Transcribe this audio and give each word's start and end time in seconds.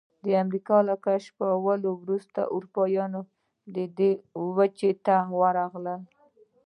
د 0.25 0.27
امریکا 0.43 0.77
له 0.89 0.95
کشفولو 1.05 1.89
وروسته 2.03 2.39
اروپایان 2.55 3.13
دې 3.97 4.11
وچې 4.57 4.91
ته 5.05 5.15
راغلل. 5.57 6.01